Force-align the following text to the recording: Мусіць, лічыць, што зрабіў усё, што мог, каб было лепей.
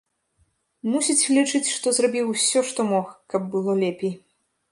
Мусіць, 0.93 1.29
лічыць, 1.39 1.73
што 1.75 1.93
зрабіў 1.99 2.33
усё, 2.33 2.59
што 2.71 2.81
мог, 2.95 3.13
каб 3.35 3.41
было 3.57 3.71
лепей. 3.85 4.13